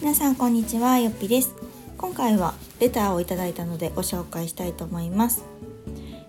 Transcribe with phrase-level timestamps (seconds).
[0.00, 1.54] 皆さんこんにちはよっぴです。
[1.96, 5.44] 今回はレターをいただいたのでご紹介したいと思います。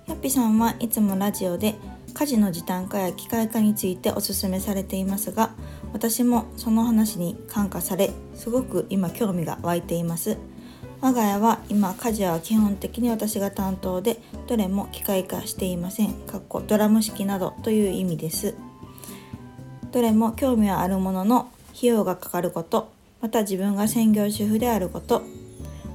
[0.06, 1.74] よっぴさんはいつもラジオで
[2.14, 5.56] 家事の時短化や機械化についてお勧めされていますが
[5.92, 10.38] 私もその話に感化されすごく今興味が湧いています。
[11.02, 16.14] 我が家は今家事は基本的に私が担当でどれも機械化していません。
[16.14, 18.56] かっこドラム式などという意味です。
[19.92, 22.92] どれも興味はあるものの費用がかかること。
[23.22, 25.24] また自分が専業主婦であること。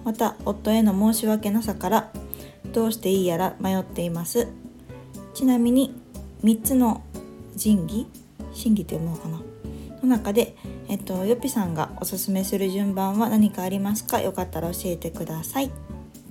[0.04, 2.10] また夫への申し訳なさから
[2.72, 4.48] どうしていいやら迷っています。
[5.34, 5.94] ちなみに
[6.42, 7.02] 3つの
[7.62, 8.06] 神器？
[8.54, 9.43] 神器って読むのかな？
[10.04, 14.20] の中でえっと、よっぴさんがおすすめする順番は何かありますか？
[14.20, 15.70] よかったら教えてください。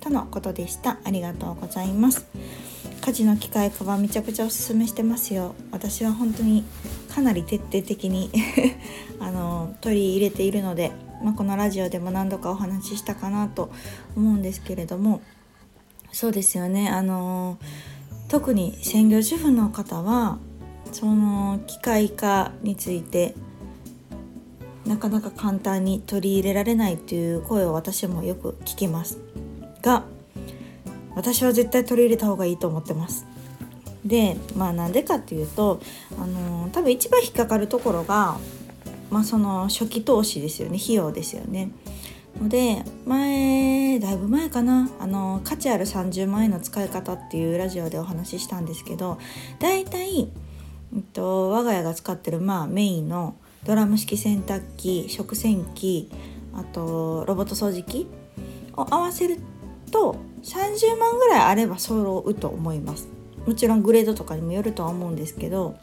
[0.00, 0.98] とのことでした。
[1.04, 2.26] ありがとうございます。
[3.04, 5.54] 家事の機械化はめちゃくちゃおすすめしてますよ。
[5.72, 6.64] 私は本当に
[7.12, 8.30] かなり徹底的に
[9.18, 13.70] あの取り入れているので、まあ、このラジオでも何度かお話ししたかなと
[14.16, 15.20] 思うんですけれども
[16.12, 16.88] そうですよね。
[16.88, 17.58] あの
[18.28, 20.38] 特に専業主婦の方は
[20.92, 23.34] その機械化について
[24.86, 29.18] なかなか簡単に取り入れられないという声を私もよく聞きます
[29.82, 30.04] が
[31.14, 33.26] 私は絶対取り入れた方がいいと思ってます。
[34.04, 35.80] でまあなんでかっていうと
[36.20, 38.38] あの多分一番引っかかるところが、
[39.10, 40.78] まあ、その初期投資ですよね。
[40.82, 41.70] 費用ですよね。
[42.40, 44.90] ので前だいぶ前かな。
[45.00, 49.18] あの価値ある30万円の使い方っていうラジオでお話ししたんですけど
[49.60, 50.30] だいたい、
[50.94, 56.10] えっと、我が家が使ってるまあメインのドラム式洗濯機食洗機
[56.52, 58.06] あとロボット掃除機
[58.76, 59.38] を合わせる
[59.90, 63.08] と30万ぐらいあれば揃うと思います。
[63.46, 65.76] もちろんグレードとかにもよるとは思うんですけど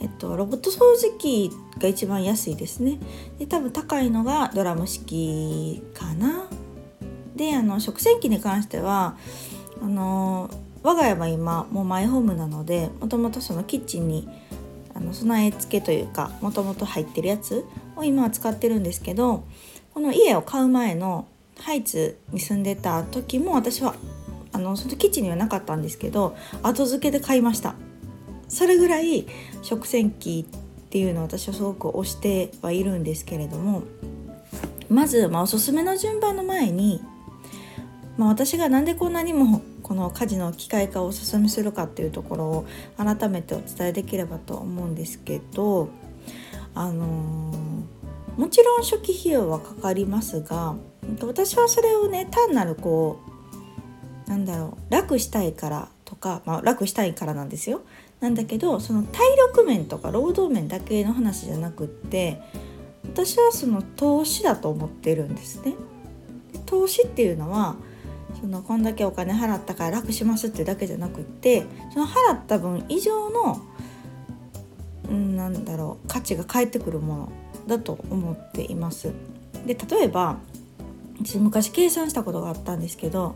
[0.00, 2.98] えっとロボット掃除機が一番安いですね。
[3.38, 6.46] で多分高いのがドラム式かな。
[7.36, 9.16] であの食洗機に関しては
[9.80, 10.50] あの
[10.82, 14.28] 我が家は今もうマイホームなのでもともとそのキッチンに
[14.98, 17.64] あの備え付けというかもともと入ってるやつ
[17.96, 19.44] を今は使ってるんですけど
[19.94, 21.28] この家を買う前の
[21.60, 23.94] ハイツに住んでた時も私は
[24.52, 27.74] あのそのキッチンにはなかったんですけど後付けで買いました。
[28.48, 29.26] それぐらい
[29.62, 33.82] 食洗機っていうのを私はすごく推してはいるんですけれども
[34.88, 37.02] まず、まあ、おすすめの順番の前に、
[38.16, 42.66] まあ、私が何でこんなにもこの家事の機械化をおすすめするかっていうところを
[42.98, 45.88] 改めてお伝えできればと思うんですけど
[46.74, 50.76] あのー、もちろん初期費用はかかりますが
[51.22, 53.18] 私はそれをね単なるこ
[54.26, 57.80] うなんだろう楽したいからとか、まあ、楽したいからなんですよ
[58.20, 62.42] なんだけどその体力面とか労働面だけの話じゃなくって
[63.04, 65.74] 私はその投資だと思ってるんですね。
[66.66, 67.76] 投資っていうのは
[68.40, 73.60] そのこんだけお金払ったから楽しますってだけじゃなくってその払った分以上の、
[75.10, 77.32] うん、なんだろう価値が返ってくるもの
[77.66, 79.12] だと思っています。
[79.66, 80.38] で例えば
[81.20, 83.34] 私昔計算したことがあったんですけど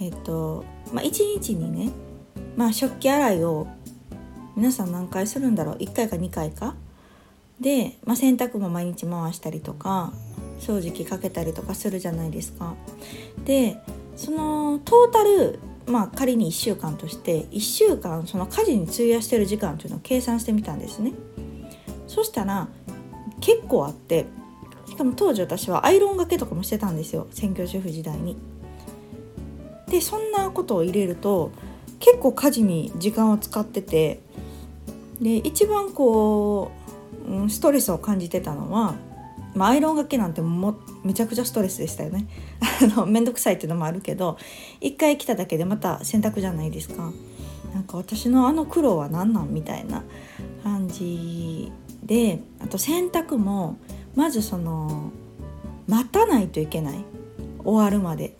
[0.00, 1.10] えっ、と、まあ、1
[1.40, 1.92] 日にね、
[2.56, 3.68] まあ、食器洗いを
[4.56, 6.74] 皆さん何回するんだろう1回か2回か
[7.60, 10.12] で、まあ、洗濯も毎日回したりとか
[10.58, 12.74] 掃除機かけたりとかするじゃないですか。
[13.44, 13.78] で
[14.16, 21.12] そのトータルまあ仮に1週間として1週間その家事に費やしてる時間というのを計算してみたんですね。
[22.06, 22.68] そしたら
[23.40, 24.26] 結構あって
[24.86, 28.36] しかも当時私はアイロンがけとかもしてたんですよ専業主婦時代に。
[29.88, 31.50] でそんなことを入れると
[31.98, 34.20] 結構家事に時間を使ってて
[35.20, 36.70] で一番こ
[37.46, 38.94] うストレスを感じてたのは
[39.54, 42.28] まあ、アイロンがけなんてもめちゃくちゃストレスでしたよね。
[42.60, 44.36] あの面倒くさいっていうのもあるけど
[44.80, 47.12] 一回来ただけでまた洗濯じゃないですか。
[47.74, 50.02] なんか私のあの苦労は何なんみたいな
[50.64, 51.70] 感じ
[52.04, 53.76] であと洗濯も
[54.16, 55.10] まずその
[55.86, 57.04] 待たないといけない。
[57.64, 58.34] 終わるまで。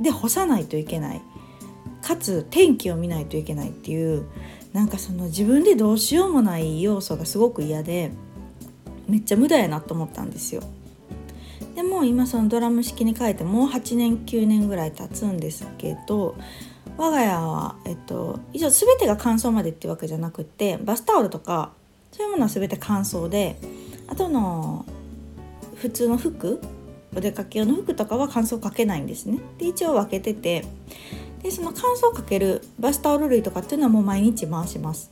[0.00, 1.22] で干さないといけない。
[2.00, 4.24] かつ天気を見ないといけないっていう
[4.72, 8.12] なんかその自分でどうしようもない要素がすごく嫌で。
[9.12, 10.62] めっちゃ無駄やなと思ったんですよ。
[11.74, 16.34] でも今そのドラム式に変えてもう8年9年ぐらい経つんですけど
[16.96, 21.72] 我が家は、えっと、以上全てが乾燥までっていうわけじゃなくてバスタオルとか
[22.10, 23.58] そういうものは全て乾燥で
[24.08, 24.86] あとの
[25.76, 26.60] 普通の服
[27.14, 29.38] お出かけ用の服とかは乾燥かけないんですね。
[29.58, 30.64] で一応分けてて
[31.42, 35.10] でその乾燥かけるバスタオル類とかっていうのはもう毎日回します。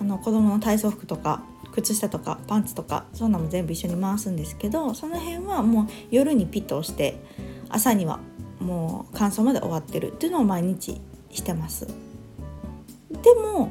[0.00, 7.20] あの子供の体操服とか靴下とかパンツとかそんなのも全部一緒に回すんですけどその辺はもう夜にピッと押して
[7.68, 8.20] 朝には
[8.60, 11.00] もう乾燥まで終わってるっていうのを毎日
[11.30, 11.86] してます。
[11.86, 13.70] でも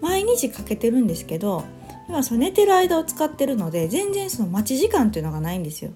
[0.00, 1.64] 毎日かけてるんですけど
[2.08, 5.92] 今その寝てる間を使ってるので全然その待ち時間っていうのがないんですよ。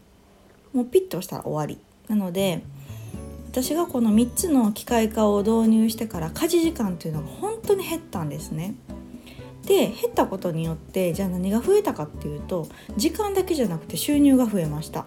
[0.73, 1.79] もうピッと押したら終わり。
[2.09, 2.63] なので
[3.51, 8.75] 私がこの3つの機械化を導入してから家事時間っていうのが本当に減ったんですね。
[9.67, 15.07] で減ったことによってじゃあ何が増えたかっていうと時間だけじゃなくて収入が増えました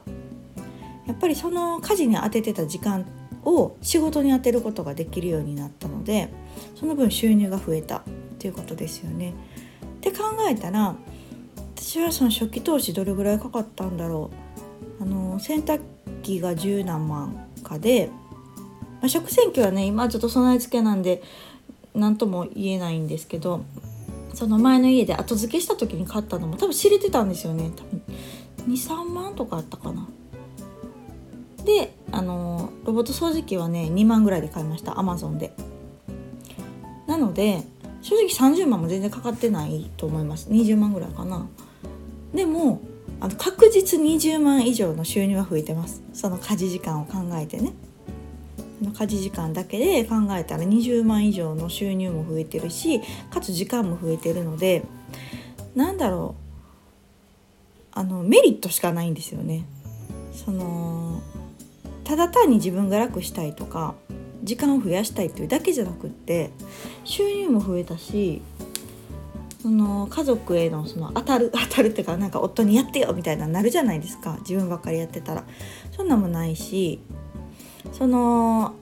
[1.07, 3.06] やっぱりその家事に当ててた時間
[3.44, 6.30] を仕事に充てることができるようになったので
[6.75, 8.04] その分収入が増えたっ
[8.40, 9.34] ていうことですよね。
[9.86, 10.96] って考えたら
[11.75, 14.31] 私はその初期投資どれぐらいかかったんだろ
[15.00, 15.81] うあの洗濯
[16.24, 18.10] 機が十何万かで、
[19.02, 21.22] まあ、食洗機はね今ちょっと備え付けなんで
[21.94, 23.63] 何とも言えないんですけど
[24.35, 27.71] その前の家で後付けした時に買ったのも多分知れてたんですよね。
[27.75, 28.01] 多分
[28.67, 30.07] 23万とかあったかな。
[31.63, 34.99] であのロボット掃除機はね2万ぐらいで買いました。
[34.99, 35.53] アマゾンで。
[37.07, 37.63] なので
[38.01, 40.49] 正直30万も全然かかってないと思います。
[40.49, 41.47] 20万ぐらいかな。
[42.33, 42.81] でも
[43.21, 46.03] あの確実20万以上の収入は増えてます。
[46.13, 47.73] その家事時間を考えてね。
[48.91, 54.83] 家事時間だけで考えたら20万以上の収入も増えてるしかつ時間も増えてるので
[55.75, 56.45] なんだろう
[57.91, 59.63] あのメリットしかないんですよね。
[60.33, 61.21] その
[62.03, 63.95] ただ単に自分が楽したいとか
[64.43, 66.51] 時間を増やしたいというだけじゃなくって
[67.03, 68.41] 収入も増えたし
[69.61, 75.43] その家族へのその当たる 当たるっていうかなんか夫にやってよみたいななるじゃないですか自分ばっかりやってたら
[75.95, 76.99] そんなもないし
[77.97, 78.75] その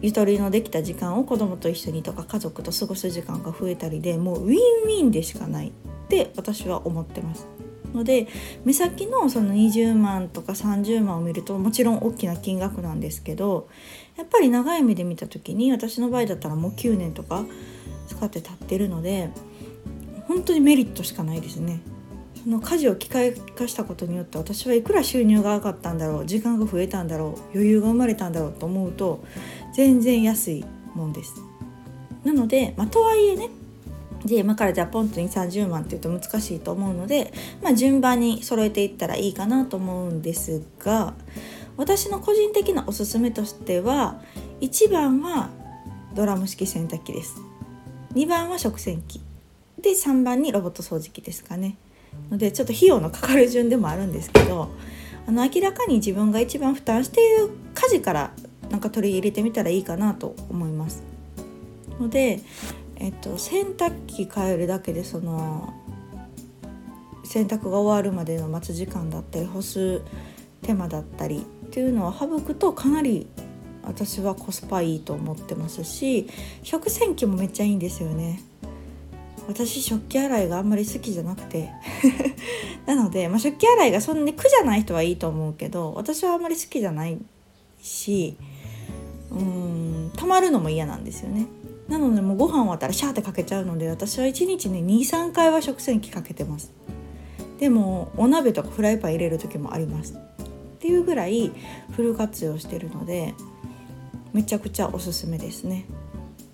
[0.00, 5.72] ゆとりのできた時間を子供と一緒にとか家族と過ごす時間が増えたりでもうウィンウィンでしかないっ
[6.08, 7.48] て私は思ってます。
[7.92, 8.28] ので
[8.64, 13.68] 目先のその20万とか30万を見るともちろん大きな金額なんですけど
[14.16, 17.44] やっぱり長い目で見た時に私の場合だったらもう9年とか
[18.06, 19.30] 使って経ってるので
[20.28, 21.80] 本当にメリットしかないですね。
[22.42, 29.22] その家事を機械化したことによって私はいくら収入が上がったんだろう時間が増えたんだろう余裕が生まれたんだろうと思うと
[29.74, 30.64] 全然安い
[30.94, 31.34] もんです。
[32.24, 33.48] なので、まあ、とはいえね
[34.24, 37.32] で今からじゃあポンと2 3 0万っていうと難しいと思うので、
[37.62, 41.14] まあ、順番に揃えていったらいいかなと思うんですが
[41.78, 44.20] 私の個人的なおすすめとしては
[44.60, 45.48] 1番は
[46.14, 47.40] ドラム式洗濯機です。
[48.14, 49.20] 2番は食洗機。
[49.80, 51.76] で3番にロボット掃除機ですかね。
[52.30, 54.68] のでちょっと費用のかかる順でもあるんですけど
[55.26, 58.32] あの明らかに自分が一番負担している家事から
[58.70, 61.02] なんか取り入れてみたらいいかなと思います。
[62.00, 62.40] ので
[63.00, 65.72] えっと、洗濯機変えるだけでその
[67.24, 70.02] 洗濯が終わるまでの待つ時間だったり干す
[70.60, 73.26] 手間だったりっていうのを省くとかなり
[73.84, 76.28] 私はコスパいいと思ってますし
[76.62, 78.40] 食洗機もめっちゃいいんですよね。
[79.50, 81.70] 私食器洗いがあんまり好きじゃなくて。
[82.86, 87.18] なので、まあ、食器洗いがそんなに苦じゃない人はいいと思うけど私はあんまり好きじゃない
[87.80, 88.36] し
[89.30, 91.46] うん溜まるのも嫌なんですよね。
[91.88, 96.72] なのでもうご飯終わったらシャーってかけちゃうので私は1日ね23回は食洗機かけてます。
[97.58, 100.14] でもお鍋とかフライパン入れる時もあります。
[100.14, 101.52] っていうぐらい
[101.92, 103.34] フル活用してるので
[104.32, 105.84] めちゃくちゃおすすめですね。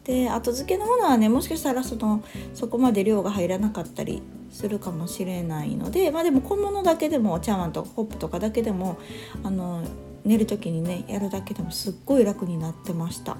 [0.06, 2.22] で後付けのものはねもしかしたらその
[2.54, 4.22] そこまで量が入らなかったり
[4.52, 8.98] するかもしれないのでまあでも小物だけでも茶碗とかコップとかだけでも
[9.42, 9.82] あの
[10.24, 13.36] 寝る時にねやるだけでもすっごい楽になってました。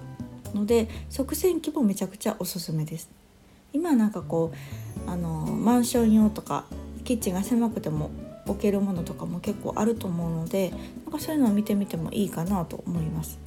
[0.55, 3.11] ので食洗機もめちゃくちゃおすすめです。
[3.73, 4.53] 今なんかこ
[5.07, 6.65] うあのマンション用とか
[7.05, 8.11] キッチンが狭くても
[8.47, 10.71] 置けるものとかも結構あると思うので
[11.05, 13.39] なんかそういうのを見てみてもいいかなと思います。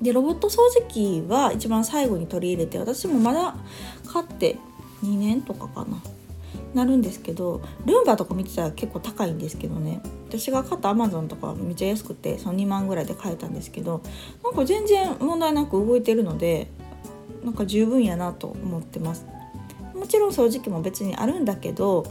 [0.00, 3.56] でロボット掃除機は一番最後に取り入れて私もまだ
[4.06, 4.56] 買って
[5.02, 6.02] 2年とかかな。
[6.72, 10.00] なるんですけどルンバとか見てたら結構高いんですけどね。
[10.28, 14.02] 私が買ったアマゾンとかめっちゃ安くてその2万ぐらいで買えたんですけど
[14.42, 16.66] なんか全然問題なく動いてるので
[17.44, 19.26] なんか十分やなと思ってます。
[19.94, 22.04] もちろん掃除機も別にあるんだけど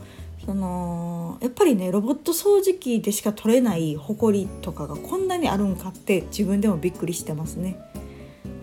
[0.46, 7.80] そのやっぱりねロボット掃除機でしか取れないホコリとかがこんなにあるんかって自分でもびっくりしてますね。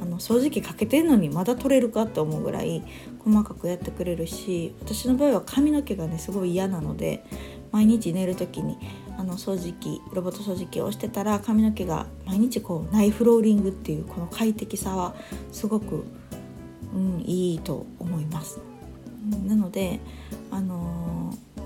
[0.03, 2.83] あの掃除機かけてんのにまだ取れるかって思うぐらい
[3.25, 7.23] 細かくやってくれるし私の場合は髪の毛がねすごい嫌なので
[7.71, 8.79] 毎日寝る時に
[9.19, 15.15] あの掃除機ロボット掃除機をしてたら髪の毛が毎日こうナイフローリングっていうこの快適さは
[15.53, 16.05] すごく、
[16.95, 18.61] うん、いいと思います。
[19.47, 20.01] なので、
[20.51, 21.20] あのー、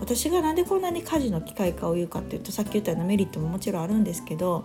[0.04, 4.62] 私がなんでこんなに家事の機械化を言うかっていうとさっき言ったようなメリットももちろんあるんですけど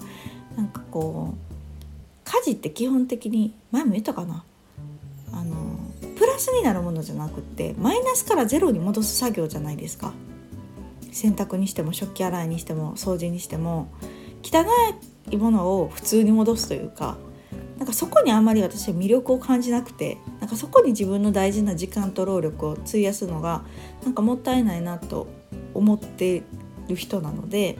[0.58, 4.44] なんかこう家事って基本的に前も言ったかな？
[5.32, 5.56] あの
[6.18, 10.12] プラスになるものじゃなくってマイナスからゼロに戻す作業じゃないですか。
[11.14, 13.88] 洗濯にしても食器洗いにしても掃除にしても
[14.44, 14.66] 汚
[15.32, 17.18] いものを普通に戻すというか
[17.80, 23.64] なんかそこにあまり私は魅力を感じなくてなんかそこに自分の大事な時間と労力を費やすのが
[24.04, 25.28] なんかもったいないなと
[25.74, 26.44] 思って
[26.90, 27.78] る人なので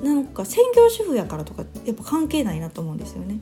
[0.00, 3.40] なんか専業主婦やからとかやっぱ関係ないなと思うんですよね。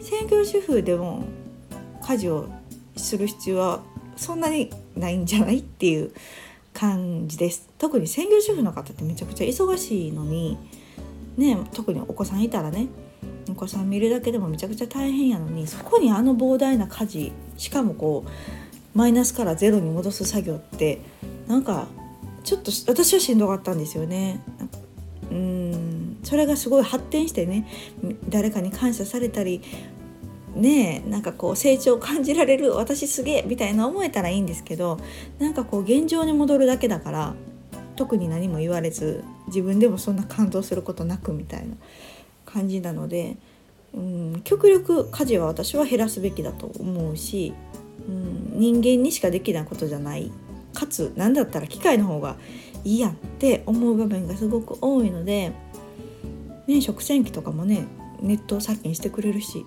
[0.00, 1.24] 専業主婦でも
[2.02, 2.48] 家事を
[2.96, 3.82] する必要は
[4.16, 6.12] そんなにないんじゃないっていう
[6.72, 10.56] 感じです特に専業主婦の方ってめちゃくちゃ忙しいのに
[11.36, 12.88] ね特にお子さんいたらね
[13.50, 21.00] お子さん見るだけでもめちゃくちゃ大変やのにそこにあの膨大な家事しかもこうマイナスからゼロに戻す作業って
[21.46, 21.86] なんか
[22.44, 24.40] ちょっと私はしんどかったんですよね。
[25.30, 27.66] うんそれがすごい発展してね
[28.28, 29.60] 誰かに感謝されたり
[30.54, 34.98] ねなんかこう成長を感じられる私すげえみたいな思えたらいいんですけど
[35.38, 37.34] なんかこう現状に戻るだけだから
[37.96, 41.74] 特に何も言われず自分でもそんな感動することなくみたいな
[42.48, 43.36] 感じなので、
[43.94, 47.52] うん、極力家事は私は減らすべきだと思うし、
[48.08, 50.30] うん、人間にしかできないことじゃない。
[50.74, 52.36] かつ何だったら機械の方が
[52.84, 55.52] いいやって思う場面がすごく多いので、
[56.66, 57.86] ね、食洗機とかもね
[58.20, 59.66] ネット殺菌してくれるし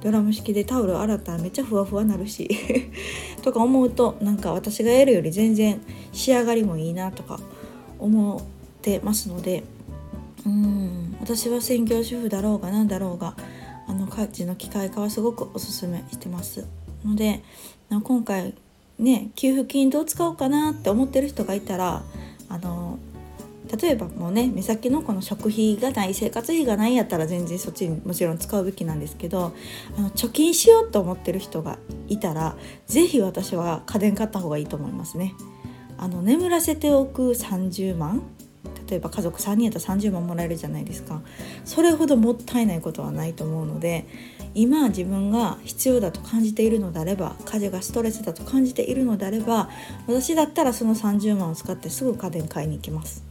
[0.00, 2.50] ドラム式でタオル洗ったらめっちゃふわふわなるし
[3.42, 7.38] とか思うとなんか私がやるより全然仕上がりもいいなとか
[8.00, 8.40] 思っ
[8.82, 9.62] てますので
[10.44, 13.36] うん私は専業主婦だろうが何だろうが
[13.86, 16.66] あの家事の機械化はすごくおすすめしてます
[17.04, 17.42] ので
[17.88, 18.54] 今回
[18.98, 22.02] ね給付金どう使おうかなって思ってる人がいたら
[22.48, 22.98] あの
[23.80, 29.54] 例えばもうね目先のこの食費がない生活費がないやったら全然そっちにもちろん使うべきなんですけど
[29.96, 32.56] あの貯金しようと思ってる人がいたら
[32.88, 35.34] 是非私は家電買った方がいいと思いますね。
[35.98, 38.24] あの眠らせておく30万
[38.92, 41.22] 例えば家族3人やったら30万もらえるじゃないですか
[41.64, 44.04] それほどもったいないことはないと思うので
[44.54, 49.70] 今自分が必要だと感じているのであれば家事がストレスだと感じているのであれば
[50.06, 53.24] 私だったらその30万を使ってすぐ家電買いに行きます。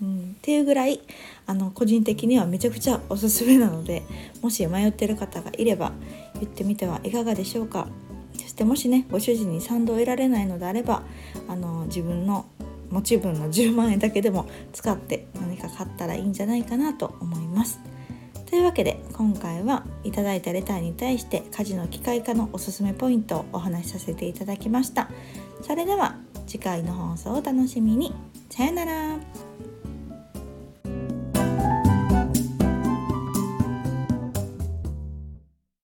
[0.00, 1.00] うん、っていうぐらい
[1.46, 4.02] あの個人的にはめちゃくちゃおすすめなので
[4.42, 5.92] もし迷ってる方がいれば
[6.34, 7.88] 言ってみてはいかがでしょうか
[8.34, 11.02] そしてもしねご主人に賛同を得られないのであれば
[11.48, 12.44] あの自分の
[12.90, 17.80] 持ち分の10万円だけでも使って何か買ったらいいんじゃないかなと思います。
[18.48, 25.08] というわけで今回はいただいたレターに対して家事の機械化のおすすめポイントをお話しさせていただきました。
[25.62, 26.16] それでは
[26.46, 28.14] 次回の放送をお楽しみに。
[28.50, 29.45] さよなら。